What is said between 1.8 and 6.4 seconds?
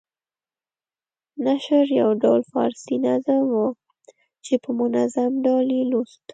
یو ډول فارسي نظم وو چې په منظوم ډول یې لوست.